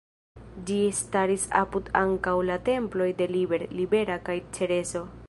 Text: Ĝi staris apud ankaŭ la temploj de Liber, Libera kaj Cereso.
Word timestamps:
Ĝi 0.69 0.77
staris 0.99 1.43
apud 1.59 1.93
ankaŭ 2.01 2.35
la 2.51 2.57
temploj 2.71 3.11
de 3.21 3.29
Liber, 3.37 3.67
Libera 3.81 4.21
kaj 4.31 4.41
Cereso. 4.59 5.09